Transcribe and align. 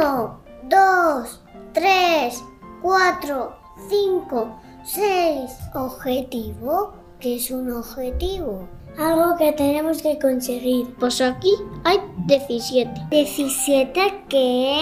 Uno, 0.00 0.40
dos, 0.62 1.42
tres, 1.74 2.42
cuatro, 2.80 3.54
cinco, 3.90 4.58
seis. 4.82 5.50
¿Objetivo? 5.74 6.94
¿Qué 7.18 7.36
es 7.36 7.50
un 7.50 7.70
objetivo? 7.70 8.66
Algo 8.96 9.36
que 9.36 9.52
tenemos 9.52 10.00
que 10.00 10.18
conseguir. 10.18 10.94
Pues 10.98 11.20
aquí 11.20 11.52
hay 11.84 11.98
17. 12.26 12.90
¿17 13.10 14.26
qué? 14.28 14.80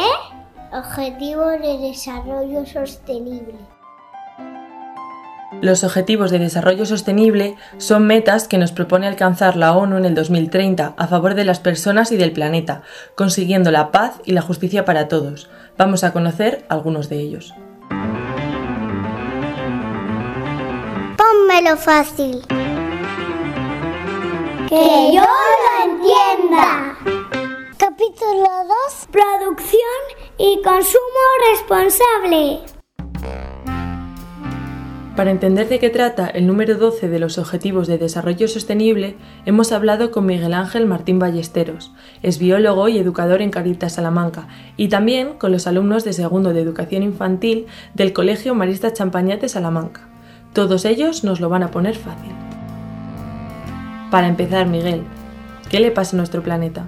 Objetivo 0.73 1.47
de 1.47 1.79
Desarrollo 1.79 2.65
Sostenible. 2.65 3.59
Los 5.61 5.83
Objetivos 5.83 6.31
de 6.31 6.39
Desarrollo 6.39 6.87
Sostenible 6.87 7.57
son 7.79 8.07
metas 8.07 8.47
que 8.47 8.59
nos 8.59 8.71
propone 8.71 9.09
alcanzar 9.09 9.57
la 9.57 9.73
ONU 9.73 9.97
en 9.97 10.05
el 10.05 10.15
2030 10.15 10.95
a 10.97 11.07
favor 11.09 11.35
de 11.35 11.45
las 11.45 11.59
personas 11.59 12.13
y 12.13 12.17
del 12.17 12.31
planeta, 12.31 12.83
consiguiendo 13.17 13.73
la 13.73 13.91
paz 13.91 14.21
y 14.25 14.33
la 14.33 14.43
justicia 14.43 14.85
para 14.85 15.09
todos. 15.09 15.51
Vamos 15.77 16.05
a 16.05 16.13
conocer 16.13 16.65
algunos 16.69 17.09
de 17.09 17.19
ellos. 17.19 17.55
Pónmelo 21.17 21.77
fácil. 21.77 22.41
Que 24.69 25.11
yo 25.13 25.25
lo 25.25 25.91
entienda. 25.91 26.97
Capítulo 27.79 28.49
2. 28.91 29.09
Producción 29.11 29.81
y 30.39 30.63
consumo 30.63 31.01
responsable. 31.51 32.61
Para 35.19 35.33
entender 35.33 35.69
de 35.69 35.81
qué 35.81 35.91
trata 35.91 36.29
el 36.29 36.47
número 36.47 36.77
12 36.77 37.09
de 37.09 37.19
los 37.19 37.39
Objetivos 37.39 37.89
de 37.89 37.99
Desarrollo 37.99 38.47
Sostenible, 38.47 39.17
hemos 39.47 39.73
hablado 39.73 40.13
con 40.13 40.27
Miguel 40.27 40.55
Ángel 40.55 40.87
Martín 40.87 41.19
Ballesteros, 41.19 41.91
es 42.23 42.39
biólogo 42.39 42.89
y 42.89 42.99
educador 42.99 43.43
en 43.43 43.51
Caritas 43.51 43.95
Salamanca, 43.95 44.47
y 44.77 44.87
también 44.87 45.33
con 45.33 45.51
los 45.51 45.67
alumnos 45.67 46.05
de 46.05 46.13
segundo 46.13 46.53
de 46.53 46.61
Educación 46.61 47.03
Infantil 47.03 47.67
del 47.95 48.13
Colegio 48.13 48.55
Marista 48.55 48.93
Champañat 48.93 49.41
de 49.41 49.49
Salamanca. 49.49 50.03
Todos 50.53 50.85
ellos 50.85 51.25
nos 51.25 51.41
lo 51.41 51.49
van 51.49 51.65
a 51.65 51.73
poner 51.73 51.97
fácil. 51.97 52.31
Para 54.13 54.29
empezar, 54.29 54.69
Miguel, 54.69 55.03
¿qué 55.69 55.81
le 55.81 55.91
pasa 55.91 56.15
a 56.15 56.19
nuestro 56.19 56.45
planeta? 56.45 56.87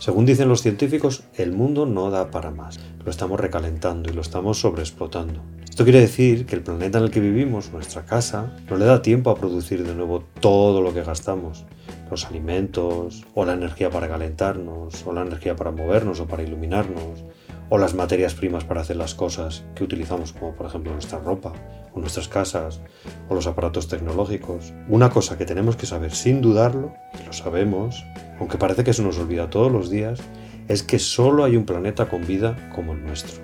Según 0.00 0.24
dicen 0.24 0.48
los 0.48 0.62
científicos, 0.62 1.24
el 1.34 1.52
mundo 1.52 1.84
no 1.84 2.08
da 2.08 2.30
para 2.30 2.50
más. 2.50 2.80
Lo 3.04 3.10
estamos 3.10 3.38
recalentando 3.38 4.10
y 4.10 4.14
lo 4.14 4.22
estamos 4.22 4.58
sobreexplotando. 4.58 5.42
Esto 5.68 5.84
quiere 5.84 6.00
decir 6.00 6.46
que 6.46 6.56
el 6.56 6.62
planeta 6.62 6.96
en 6.96 7.04
el 7.04 7.10
que 7.10 7.20
vivimos, 7.20 7.70
nuestra 7.70 8.06
casa, 8.06 8.56
no 8.70 8.78
le 8.78 8.86
da 8.86 9.02
tiempo 9.02 9.28
a 9.28 9.34
producir 9.34 9.86
de 9.86 9.94
nuevo 9.94 10.24
todo 10.40 10.80
lo 10.80 10.94
que 10.94 11.02
gastamos. 11.02 11.66
Los 12.10 12.24
alimentos, 12.24 13.26
o 13.34 13.44
la 13.44 13.52
energía 13.52 13.90
para 13.90 14.08
calentarnos, 14.08 15.06
o 15.06 15.12
la 15.12 15.20
energía 15.20 15.54
para 15.54 15.70
movernos 15.70 16.18
o 16.20 16.26
para 16.26 16.44
iluminarnos, 16.44 17.22
o 17.70 17.78
las 17.78 17.94
materias 17.94 18.34
primas 18.34 18.64
para 18.64 18.82
hacer 18.82 18.96
las 18.96 19.14
cosas 19.14 19.64
que 19.74 19.84
utilizamos, 19.84 20.32
como 20.32 20.54
por 20.54 20.66
ejemplo 20.66 20.92
nuestra 20.92 21.20
ropa, 21.20 21.52
o 21.94 22.00
nuestras 22.00 22.28
casas, 22.28 22.80
o 23.28 23.34
los 23.34 23.46
aparatos 23.46 23.88
tecnológicos. 23.88 24.72
Una 24.88 25.10
cosa 25.10 25.38
que 25.38 25.46
tenemos 25.46 25.76
que 25.76 25.86
saber 25.86 26.12
sin 26.12 26.40
dudarlo, 26.40 26.92
y 27.22 27.26
lo 27.26 27.32
sabemos, 27.32 28.04
aunque 28.38 28.58
parece 28.58 28.84
que 28.84 28.92
se 28.92 29.02
nos 29.02 29.18
olvida 29.18 29.50
todos 29.50 29.70
los 29.70 29.88
días, 29.88 30.20
es 30.68 30.82
que 30.82 30.98
solo 30.98 31.44
hay 31.44 31.56
un 31.56 31.64
planeta 31.64 32.08
con 32.08 32.26
vida 32.26 32.70
como 32.74 32.92
el 32.92 33.04
nuestro. 33.04 33.40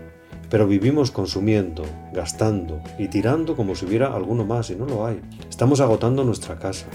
Pero 0.51 0.67
vivimos 0.67 1.11
consumiendo, 1.11 1.85
gastando 2.13 2.81
y 2.99 3.09
tirando 3.09 3.57
como 3.57 3.75
si 3.75 3.87
hubiera 3.87 4.15
alguno 4.15 4.45
más 4.45 4.71
y 4.71 4.77
no 4.77 4.87
lo 4.87 5.07
hay. 5.07 5.21
Estamos 5.49 5.81
agotando 5.81 6.25
nuestra 6.25 6.59
casa, 6.59 6.87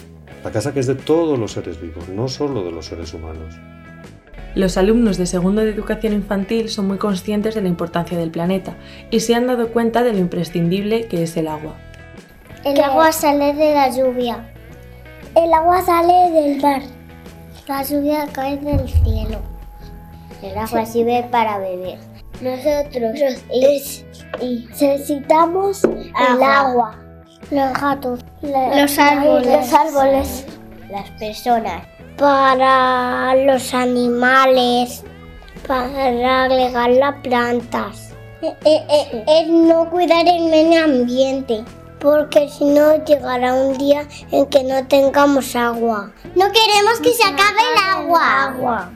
la 0.44 0.52
casa 0.52 0.74
que 0.74 0.80
es 0.80 0.88
de 0.88 0.96
todos 0.96 1.40
los 1.40 1.54
seres 1.54 1.82
vivos, 1.82 2.10
no 2.10 2.28
solo 2.28 2.64
de 2.64 2.72
los 2.72 2.88
seres 2.88 3.14
humanos. 3.14 3.56
Los 4.56 4.78
alumnos 4.78 5.18
de 5.18 5.26
segundo 5.26 5.62
de 5.62 5.70
educación 5.72 6.14
infantil 6.14 6.70
son 6.70 6.88
muy 6.88 6.98
conscientes 6.98 7.56
de 7.56 7.62
la 7.62 7.70
importancia 7.70 8.18
del 8.18 8.32
planeta 8.32 8.76
y 9.10 9.22
se 9.22 9.34
han 9.34 9.48
dado 9.48 9.72
cuenta 9.72 10.04
de 10.04 10.12
lo 10.14 10.20
imprescindible 10.20 11.08
que 11.08 11.24
es 11.24 11.38
el 11.38 11.48
agua. 11.48 11.76
El 12.66 12.80
agua 12.82 13.12
sale 13.12 13.54
de 13.54 13.74
la 13.74 13.90
lluvia. 13.90 14.46
El 15.36 15.54
agua 15.54 15.82
sale 15.82 16.30
del 16.32 16.62
mar. 16.62 16.82
La 17.68 17.84
lluvia 17.84 18.28
cae 18.34 18.58
del 18.58 18.88
cielo. 18.90 19.40
El 20.44 20.58
agua 20.58 20.86
sirve 20.86 21.26
para 21.32 21.58
beber. 21.58 22.00
Nosotros 22.42 23.42
Es- 23.54 24.06
necesitamos 24.42 25.84
el 25.84 26.12
Agua. 26.16 26.60
agua. 26.60 26.96
los 27.52 27.74
gatos, 27.74 28.20
La- 28.42 28.82
los 28.82 28.98
árboles, 28.98 29.48
Los 29.48 29.74
árboles. 29.74 30.46
Las 30.92 31.10
personas, 31.12 31.84
Para 32.18 33.34
los 33.36 33.74
animales. 33.74 35.04
Para 35.66 36.48
regar 36.48 36.90
las 36.92 37.16
plantas. 37.24 38.14
Eh, 38.42 38.54
eh, 38.66 38.84
eh, 38.90 39.24
es 39.28 39.48
no 39.48 39.90
cuidar 39.90 40.28
el 40.28 40.46
medio 40.50 40.84
ambiente. 40.84 41.64
Porque 42.00 42.50
si 42.50 42.66
no 42.66 43.04
llegará 43.06 43.54
un 43.54 43.78
día 43.78 44.08
en 44.32 44.46
que 44.48 44.64
no 44.64 44.86
tengamos 44.88 45.56
agua. 45.56 46.12
No 46.36 46.46
queremos 46.52 47.00
que 47.02 47.14
se 47.14 47.24
acabe 47.24 47.60
el 47.74 48.02
agua. 48.02 48.44
Agua. 48.44 48.92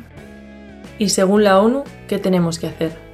Y 0.97 1.09
según 1.09 1.43
la 1.43 1.59
ONU, 1.59 1.83
¿qué 2.07 2.17
tenemos 2.17 2.57
que 2.57 2.67
hacer? 2.67 3.04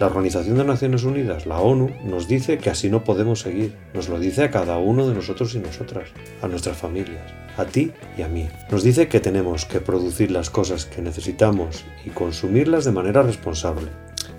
La 0.00 0.06
Organización 0.06 0.56
de 0.56 0.64
Naciones 0.64 1.04
Unidas, 1.04 1.44
la 1.44 1.60
ONU, 1.60 1.90
nos 2.02 2.26
dice 2.26 2.56
que 2.56 2.70
así 2.70 2.88
no 2.88 3.04
podemos 3.04 3.40
seguir. 3.40 3.76
Nos 3.92 4.08
lo 4.08 4.18
dice 4.18 4.44
a 4.44 4.50
cada 4.50 4.78
uno 4.78 5.06
de 5.06 5.14
nosotros 5.14 5.54
y 5.54 5.58
nosotras, 5.58 6.08
a 6.40 6.48
nuestras 6.48 6.78
familias, 6.78 7.30
a 7.58 7.66
ti 7.66 7.92
y 8.16 8.22
a 8.22 8.28
mí. 8.28 8.48
Nos 8.70 8.82
dice 8.82 9.08
que 9.08 9.20
tenemos 9.20 9.66
que 9.66 9.82
producir 9.82 10.30
las 10.30 10.48
cosas 10.48 10.86
que 10.86 11.02
necesitamos 11.02 11.84
y 12.06 12.08
consumirlas 12.08 12.86
de 12.86 12.92
manera 12.92 13.22
responsable. 13.22 13.88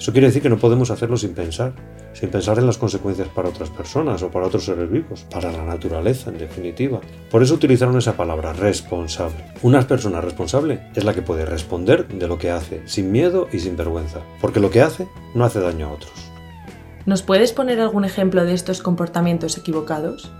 Eso 0.01 0.11
quiere 0.13 0.25
decir 0.25 0.41
que 0.41 0.49
no 0.49 0.57
podemos 0.57 0.89
hacerlo 0.89 1.15
sin 1.15 1.35
pensar, 1.35 1.73
sin 2.13 2.31
pensar 2.31 2.57
en 2.57 2.65
las 2.65 2.79
consecuencias 2.79 3.27
para 3.27 3.49
otras 3.49 3.69
personas 3.69 4.23
o 4.23 4.31
para 4.31 4.47
otros 4.47 4.65
seres 4.65 4.89
vivos, 4.89 5.27
para 5.29 5.51
la 5.51 5.63
naturaleza 5.63 6.31
en 6.31 6.39
definitiva. 6.39 6.99
Por 7.29 7.43
eso 7.43 7.53
utilizaron 7.53 7.95
esa 7.95 8.17
palabra, 8.17 8.51
responsable. 8.51 9.53
Una 9.61 9.83
persona 9.83 10.19
responsable 10.19 10.87
es 10.95 11.03
la 11.03 11.13
que 11.13 11.21
puede 11.21 11.45
responder 11.45 12.07
de 12.07 12.27
lo 12.27 12.39
que 12.39 12.49
hace, 12.49 12.81
sin 12.87 13.11
miedo 13.11 13.47
y 13.53 13.59
sin 13.59 13.77
vergüenza, 13.77 14.21
porque 14.41 14.59
lo 14.59 14.71
que 14.71 14.81
hace 14.81 15.07
no 15.35 15.45
hace 15.45 15.59
daño 15.59 15.89
a 15.89 15.91
otros. 15.91 16.31
¿Nos 17.05 17.21
puedes 17.21 17.53
poner 17.53 17.79
algún 17.79 18.03
ejemplo 18.03 18.43
de 18.43 18.55
estos 18.55 18.81
comportamientos 18.81 19.55
equivocados? 19.59 20.31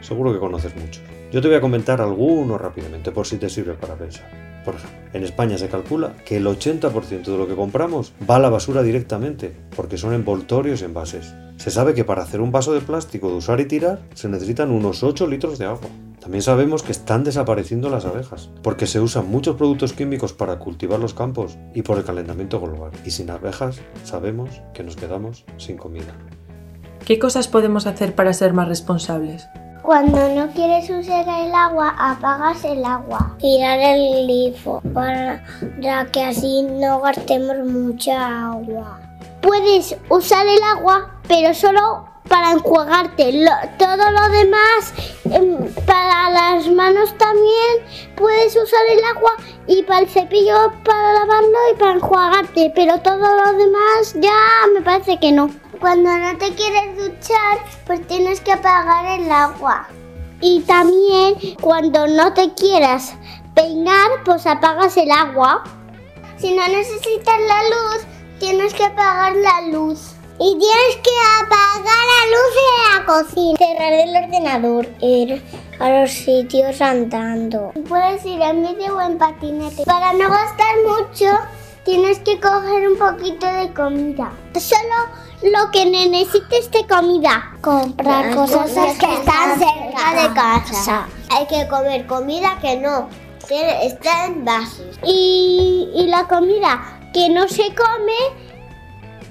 Seguro 0.00 0.32
que 0.32 0.38
conoces 0.38 0.76
muchos. 0.76 1.02
Yo 1.32 1.40
te 1.40 1.48
voy 1.48 1.56
a 1.56 1.62
comentar 1.62 2.02
algunos 2.02 2.60
rápidamente 2.60 3.10
por 3.10 3.26
si 3.26 3.38
te 3.38 3.48
sirve 3.48 3.72
para 3.72 3.94
pensar. 3.94 4.28
Por 4.66 4.74
ejemplo, 4.74 4.98
en 5.14 5.24
España 5.24 5.56
se 5.56 5.70
calcula 5.70 6.14
que 6.26 6.36
el 6.36 6.46
80% 6.46 7.24
de 7.24 7.38
lo 7.38 7.48
que 7.48 7.54
compramos 7.54 8.12
va 8.30 8.36
a 8.36 8.38
la 8.38 8.50
basura 8.50 8.82
directamente, 8.82 9.56
porque 9.74 9.96
son 9.96 10.12
envoltorios 10.12 10.82
y 10.82 10.84
envases. 10.84 11.34
Se 11.56 11.70
sabe 11.70 11.94
que 11.94 12.04
para 12.04 12.22
hacer 12.22 12.42
un 12.42 12.52
vaso 12.52 12.74
de 12.74 12.82
plástico 12.82 13.30
de 13.30 13.36
usar 13.36 13.60
y 13.60 13.64
tirar 13.64 14.00
se 14.12 14.28
necesitan 14.28 14.70
unos 14.70 15.02
8 15.02 15.26
litros 15.26 15.58
de 15.58 15.64
agua. 15.64 15.88
También 16.20 16.42
sabemos 16.42 16.82
que 16.82 16.92
están 16.92 17.24
desapareciendo 17.24 17.88
las 17.88 18.04
abejas, 18.04 18.50
porque 18.62 18.86
se 18.86 19.00
usan 19.00 19.26
muchos 19.26 19.56
productos 19.56 19.94
químicos 19.94 20.34
para 20.34 20.58
cultivar 20.58 21.00
los 21.00 21.14
campos 21.14 21.56
y 21.74 21.80
por 21.80 21.96
el 21.96 22.04
calentamiento 22.04 22.60
global. 22.60 22.92
Y 23.06 23.10
sin 23.10 23.30
abejas 23.30 23.80
sabemos 24.04 24.60
que 24.74 24.82
nos 24.84 24.96
quedamos 24.96 25.46
sin 25.56 25.78
comida. 25.78 26.14
¿Qué 27.06 27.18
cosas 27.18 27.48
podemos 27.48 27.86
hacer 27.86 28.14
para 28.14 28.34
ser 28.34 28.52
más 28.52 28.68
responsables? 28.68 29.48
Cuando 29.82 30.28
no 30.28 30.46
quieres 30.52 30.88
usar 30.90 31.26
el 31.28 31.52
agua, 31.52 31.92
apagas 31.98 32.64
el 32.64 32.84
agua. 32.84 33.34
Tirar 33.40 33.80
el 33.80 34.26
grifo 34.26 34.80
para 34.94 35.42
que 36.12 36.22
así 36.22 36.62
no 36.62 37.00
gastemos 37.00 37.56
mucha 37.66 38.50
agua. 38.52 39.00
Puedes 39.40 39.96
usar 40.08 40.46
el 40.46 40.62
agua, 40.62 41.10
pero 41.26 41.52
solo 41.52 42.06
para 42.28 42.52
enjuagarte. 42.52 43.44
Todo 43.76 44.10
lo 44.12 44.28
demás, 44.28 44.94
em, 45.24 45.74
para 45.84 46.30
las 46.30 46.68
manos 46.70 47.18
también, 47.18 48.14
puedes 48.16 48.54
usar 48.54 48.80
el 48.88 49.04
agua 49.04 49.32
y 49.66 49.82
para 49.82 50.00
el 50.00 50.08
cepillo 50.08 50.72
para 50.84 51.12
lavarlo 51.12 51.58
y 51.72 51.76
para 51.76 51.92
enjuagarte. 51.94 52.72
Pero 52.72 53.00
todo 53.00 53.18
lo 53.18 53.52
demás 53.54 54.14
ya 54.14 54.68
me 54.72 54.80
parece 54.80 55.18
que 55.18 55.32
no. 55.32 55.50
Cuando 55.82 56.16
no 56.16 56.38
te 56.38 56.54
quieres 56.54 56.96
duchar, 56.96 57.58
pues 57.88 58.06
tienes 58.06 58.40
que 58.40 58.52
apagar 58.52 59.18
el 59.18 59.28
agua. 59.32 59.88
Y 60.40 60.60
también 60.60 61.34
cuando 61.60 62.06
no 62.06 62.32
te 62.34 62.54
quieras 62.54 63.14
peinar, 63.56 64.08
pues 64.24 64.46
apagas 64.46 64.96
el 64.96 65.10
agua. 65.10 65.64
Si 66.36 66.54
no 66.54 66.68
necesitas 66.68 67.34
la 67.48 67.62
luz, 67.64 68.06
tienes 68.38 68.72
que 68.74 68.84
apagar 68.84 69.34
la 69.34 69.62
luz. 69.72 70.12
Y 70.38 70.56
tienes 70.56 70.96
que 71.02 71.10
apagar 71.40 71.84
la 71.84 72.22
luz 72.30 72.54
de 72.54 72.70
la 72.88 73.04
cocina. 73.04 73.58
Cerrar 73.58 73.92
el 73.92 74.24
ordenador. 74.24 74.88
Ir 75.00 75.42
a 75.80 75.90
los 75.90 76.12
sitios 76.12 76.80
andando. 76.80 77.72
Puedes 77.88 78.24
ir 78.24 78.40
en 78.40 78.62
bici 78.62 78.88
o 78.88 79.00
en 79.00 79.18
patinete. 79.18 79.82
Para 79.84 80.12
no 80.12 80.30
gastar 80.30 80.76
mucho, 80.86 81.26
tienes 81.84 82.18
que 82.20 82.40
coger 82.40 82.88
un 82.88 82.98
poquito 82.98 83.46
de 83.46 83.72
comida. 83.72 84.32
Solo 84.54 85.50
lo 85.50 85.70
que 85.70 85.86
necesites 85.86 86.70
de 86.70 86.86
comida. 86.86 87.56
Comprar 87.60 88.34
cosas 88.34 88.70
que 88.98 89.12
están 89.12 89.58
cerca 89.58 90.22
de 90.22 90.34
casa. 90.34 91.06
Hay 91.30 91.46
que 91.46 91.66
comer 91.68 92.06
comida 92.06 92.58
que 92.60 92.76
no 92.76 93.08
está 93.50 94.26
en 94.26 94.44
vasos. 94.44 94.98
Y, 95.04 95.90
y 95.94 96.06
la 96.06 96.26
comida 96.28 97.00
que 97.12 97.28
no 97.28 97.48
se 97.48 97.74
come 97.74 98.14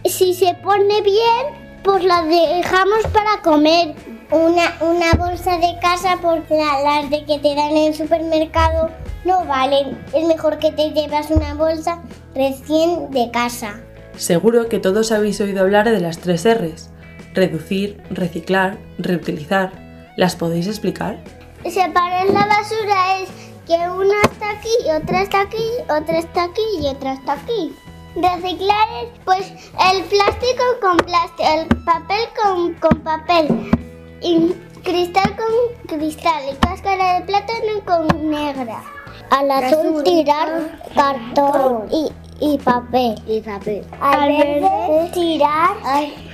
si 0.06 0.33
se 0.33 0.53
pone 0.56 1.01
bien, 1.01 1.80
pues 1.83 2.03
la 2.03 2.24
dejamos 2.24 3.03
para 3.13 3.42
comer. 3.42 3.95
Una, 4.31 4.77
una 4.80 5.12
bolsa 5.15 5.57
de 5.57 5.77
casa, 5.81 6.18
porque 6.21 6.56
las 6.56 7.09
de 7.09 7.25
que 7.25 7.38
te 7.39 7.53
dan 7.53 7.71
en 7.71 7.88
el 7.88 7.94
supermercado 7.94 8.89
no 9.26 9.46
valen. 9.46 10.04
Es 10.14 10.26
mejor 10.26 10.60
que 10.60 10.72
te 10.72 10.92
llevas 10.92 11.30
una 11.30 11.54
bolsa 11.54 12.02
recién 12.36 13.12
de 13.12 13.30
casa. 13.32 13.82
Seguro 14.18 14.68
que 14.70 14.80
todos 14.80 15.12
habéis 15.12 15.40
oído 15.42 15.62
hablar 15.62 15.90
de 15.90 16.00
las 16.00 16.20
tres 16.20 16.46
R's. 16.46 16.90
Reducir, 17.34 18.02
reciclar, 18.10 18.78
reutilizar. 18.98 19.72
¿Las 20.18 20.36
podéis 20.36 20.68
explicar? 20.68 21.18
Separar 21.64 22.28
la 22.28 22.46
basura 22.46 23.20
es 23.22 23.30
que 23.66 23.76
una 23.90 24.22
está 24.24 24.52
aquí, 24.52 24.70
otra 24.96 25.22
está 25.22 25.42
aquí, 25.42 25.64
otra 25.84 26.20
está 26.20 26.44
aquí 26.44 26.62
y 26.82 26.88
otra 26.88 27.14
está 27.14 27.34
aquí. 27.34 27.74
Reciclar 28.16 28.88
es 29.04 29.20
pues 29.24 29.48
el 29.50 30.04
plástico 30.04 30.64
con 30.82 30.98
plástico, 30.98 31.44
el 31.56 31.68
papel 31.86 32.28
con, 32.44 32.74
con 32.76 33.00
papel, 33.00 33.72
y 34.22 34.54
cristal 34.84 35.36
con 35.38 35.98
cristal 35.98 36.44
y 36.52 36.56
cáscara 36.58 37.20
de 37.20 37.26
plátano 37.26 37.86
con 37.86 38.30
negra. 38.30 38.84
Al 39.31 39.50
azul 39.50 40.04
tirar 40.04 40.78
cartón 40.94 41.88
y, 41.89 42.12
y 42.42 42.57
papel. 42.57 43.16
Y 43.25 43.39
papel. 43.39 43.86
Al 44.01 44.28
verde 44.28 45.10
tirar 45.13 45.78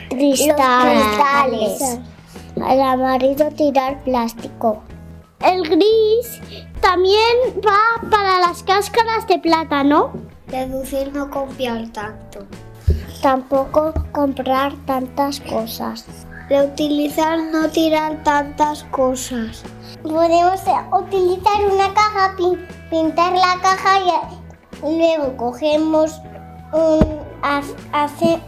cristales. 0.10 2.00
Al 2.60 2.82
amarillo 2.82 3.50
tirar 3.52 4.04
plástico. 4.04 4.82
El 5.42 5.62
gris 5.70 6.42
también 6.82 7.38
va 7.64 8.10
para 8.10 8.40
las 8.40 8.64
cáscaras 8.64 9.28
de 9.28 9.38
plátano. 9.38 10.14
Reducir 10.48 11.14
no 11.14 11.30
confiar 11.30 11.90
tanto. 11.90 12.48
Tampoco 13.22 13.94
comprar 14.12 14.74
tantas 14.88 15.40
cosas. 15.42 16.27
Reutilizar 16.50 17.38
no 17.52 17.68
tirar 17.70 18.24
tantas 18.24 18.84
cosas. 18.86 19.64
Podemos 20.04 20.62
utilizar 20.98 21.66
una 21.72 21.94
caja, 21.94 22.36
pin- 22.38 22.66
pintar 22.90 23.34
la 23.34 23.60
caja 23.62 24.00
y 24.82 24.98
luego 24.98 25.36
cogemos 25.36 26.22
un, 26.72 27.20
hace- 27.92 28.40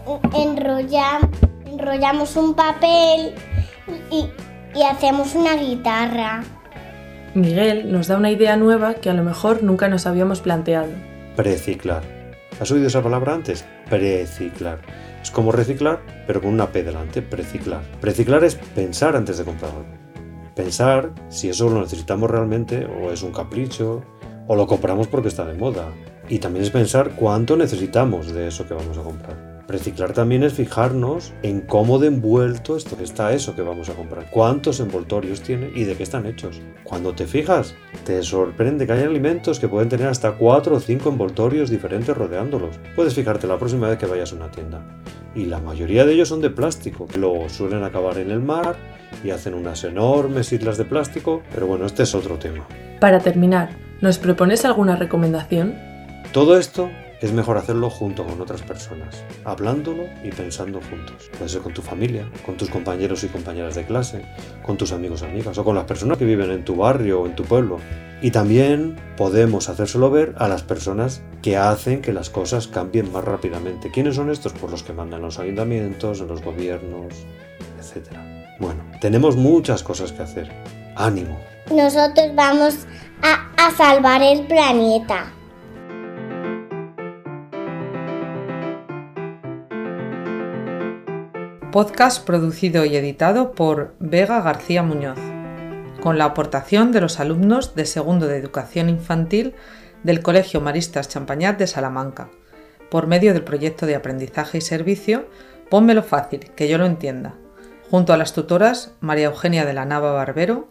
enrollamos 1.66 2.36
un 2.38 2.54
papel 2.54 3.36
y, 4.12 4.30
y 4.78 4.84
hacemos 4.84 5.36
una 5.36 5.56
guitarra. 5.56 6.44
Miguel 7.34 7.92
nos 7.92 8.08
da 8.08 8.18
una 8.18 8.32
idea 8.32 8.56
nueva 8.56 8.96
que 8.96 9.10
a 9.10 9.14
lo 9.14 9.24
mejor 9.24 9.62
nunca 9.62 9.88
nos 9.90 10.08
habíamos 10.08 10.40
planteado. 10.42 10.90
Preciclar. 11.36 12.04
¿Has 12.60 12.72
oído 12.72 12.88
esa 12.88 13.02
palabra 13.02 13.34
antes? 13.34 13.66
Preciclar. 13.90 14.80
Es 15.30 15.36
como 15.36 15.52
reciclar, 15.52 16.02
pero 16.26 16.42
con 16.42 16.50
una 16.50 16.72
P 16.72 16.82
delante. 16.82 17.22
Preciclar. 17.22 17.84
Preciclar 18.02 18.44
es 18.44 18.56
pensar 18.56 19.16
antes 19.16 19.38
de 19.38 19.44
comprar 19.44 19.70
algo. 19.70 19.86
Pensar 20.56 21.12
si 21.30 21.50
eso 21.50 21.70
lo 21.70 21.82
necesitamos 21.82 22.32
realmente 22.32 22.88
o 22.88 23.12
es 23.12 23.22
un 23.22 23.32
capricho 23.32 24.02
o 24.48 24.56
lo 24.56 24.66
compramos 24.66 25.08
porque 25.08 25.28
está 25.28 25.46
de 25.46 25.54
moda. 25.54 25.94
Y 26.30 26.40
también 26.40 26.66
es 26.66 26.72
pensar 26.72 27.12
cuánto 27.12 27.56
necesitamos 27.58 28.34
de 28.34 28.48
eso 28.48 28.68
que 28.68 28.74
vamos 28.74 28.98
a 28.98 29.04
comprar. 29.04 29.49
Reciclar 29.70 30.14
también 30.14 30.42
es 30.42 30.54
fijarnos 30.54 31.32
en 31.44 31.62
cómo 31.62 32.00
de 32.00 32.08
envuelto 32.08 32.76
esto- 32.76 32.98
está 33.04 33.34
eso 33.34 33.56
que 33.56 33.62
vamos 33.62 33.88
a 33.90 33.94
comprar, 33.94 34.26
cuántos 34.32 34.80
envoltorios 34.80 35.42
tiene 35.42 35.70
y 35.76 35.84
de 35.84 35.94
qué 35.96 36.02
están 36.02 36.26
hechos. 36.26 36.60
Cuando 36.84 37.14
te 37.14 37.28
fijas, 37.28 37.76
te 38.04 38.24
sorprende 38.24 38.88
que 38.88 38.94
hay 38.94 39.04
alimentos 39.04 39.60
que 39.60 39.68
pueden 39.68 39.88
tener 39.88 40.08
hasta 40.08 40.32
4 40.32 40.76
o 40.78 40.80
5 40.80 41.10
envoltorios 41.10 41.70
diferentes 41.70 42.18
rodeándolos. 42.18 42.80
Puedes 42.96 43.14
fijarte 43.14 43.46
la 43.46 43.60
próxima 43.60 43.88
vez 43.90 44.00
que 44.00 44.08
vayas 44.08 44.34
a 44.34 44.38
una 44.38 44.50
tienda. 44.50 44.82
Y 45.36 45.46
la 45.46 45.60
mayoría 45.60 46.04
de 46.04 46.14
ellos 46.14 46.30
son 46.30 46.42
de 46.42 46.50
plástico, 46.50 47.06
que 47.06 47.20
luego 47.20 47.48
suelen 47.48 47.84
acabar 47.84 48.18
en 48.18 48.32
el 48.32 48.40
mar 48.40 48.76
y 49.24 49.30
hacen 49.30 49.54
unas 49.54 49.84
enormes 49.84 50.52
islas 50.52 50.80
de 50.80 50.86
plástico, 50.86 51.44
pero 51.54 51.68
bueno, 51.68 51.86
este 51.86 52.02
es 52.04 52.16
otro 52.16 52.40
tema. 52.40 52.68
Para 53.00 53.20
terminar, 53.20 53.70
¿nos 54.02 54.18
propones 54.18 54.66
alguna 54.66 54.96
recomendación? 54.96 55.76
Todo 56.34 56.58
esto 56.58 56.90
es 57.22 57.34
mejor 57.34 57.58
hacerlo 57.58 57.90
junto 57.90 58.26
con 58.26 58.40
otras 58.40 58.62
personas, 58.62 59.24
hablándolo 59.44 60.06
y 60.24 60.32
pensando 60.32 60.80
juntos. 60.82 61.30
Puede 61.38 61.50
ser 61.50 61.62
con 61.62 61.74
tu 61.74 61.82
familia, 61.82 62.30
con 62.46 62.56
tus 62.56 62.70
compañeros 62.70 63.24
y 63.24 63.28
compañeras 63.28 63.76
de 63.76 63.86
clase, 63.86 64.24
con 64.66 64.78
tus 64.78 64.94
amigos 64.94 65.24
amigas 65.24 65.58
o 65.58 65.64
con 65.64 65.76
las 65.76 65.86
personas 65.86 66.18
que 66.18 66.26
viven 66.26 66.52
en 66.52 66.64
tu 66.64 66.78
barrio 66.78 67.22
o 67.22 67.26
en 67.26 67.36
tu 67.36 67.44
pueblo. 67.44 67.80
Y 68.22 68.32
también 68.32 68.98
podemos 69.18 69.70
hacérselo 69.70 70.10
ver 70.12 70.36
a 70.38 70.48
las 70.48 70.64
personas 70.64 71.22
que 71.42 71.58
hacen 71.58 72.02
que 72.02 72.14
las 72.14 72.30
cosas 72.30 72.68
cambien 72.68 73.12
más 73.12 73.24
rápidamente. 73.24 73.92
¿Quiénes 73.92 74.16
son 74.16 74.30
estos? 74.30 74.54
Pues 74.54 74.72
los 74.72 74.84
que 74.84 74.94
mandan 74.94 75.22
los 75.22 75.40
ayuntamientos, 75.40 76.22
en 76.22 76.28
los 76.28 76.42
gobiernos, 76.42 77.14
etc. 77.78 78.08
Bueno, 78.60 78.84
tenemos 79.00 79.36
muchas 79.36 79.84
cosas 79.84 80.12
que 80.12 80.24
hacer. 80.24 80.52
Ánimo. 80.96 81.40
Nosotros 81.72 82.28
vamos 82.36 82.76
a, 83.22 83.52
a 83.56 83.72
salvar 83.72 84.22
el 84.22 84.48
planeta. 84.48 85.34
Podcast 91.72 92.26
producido 92.26 92.84
y 92.84 92.96
editado 92.96 93.52
por 93.52 93.94
Vega 94.00 94.42
García 94.42 94.82
Muñoz, 94.82 95.20
con 96.02 96.18
la 96.18 96.26
aportación 96.26 96.92
de 96.92 97.00
los 97.00 97.20
alumnos 97.20 97.76
de 97.76 97.86
segundo 97.86 98.26
de 98.26 98.38
Educación 98.38 98.90
Infantil 98.90 99.54
del 100.02 100.24
Colegio 100.24 100.62
Maristas 100.62 101.10
Champañat 101.10 101.60
de 101.60 101.68
Salamanca, 101.68 102.32
por 102.90 103.06
medio 103.06 103.34
del 103.34 103.44
proyecto 103.44 103.86
de 103.86 103.94
aprendizaje 103.94 104.58
y 104.58 104.62
servicio 104.62 105.28
Pónmelo 105.70 106.02
fácil, 106.02 106.40
que 106.56 106.68
yo 106.68 106.80
lo 106.80 106.88
entienda, 106.88 107.36
junto 107.92 108.14
a 108.14 108.18
las 108.18 108.34
tutoras 108.34 108.96
María 109.00 109.28
Eugenia 109.28 109.64
de 109.64 109.74
la 109.74 109.86
Nava 109.86 110.12
Barbero, 110.12 110.70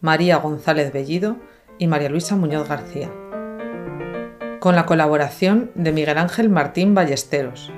María 0.00 0.38
González 0.38 0.94
Bellido 0.94 1.36
y 1.76 1.88
María 1.88 2.08
Luisa 2.08 2.36
Muñoz 2.36 2.66
García, 2.66 3.10
con 4.60 4.76
la 4.76 4.86
colaboración 4.86 5.70
de 5.74 5.92
Miguel 5.92 6.16
Ángel 6.16 6.48
Martín 6.48 6.94
Ballesteros 6.94 7.70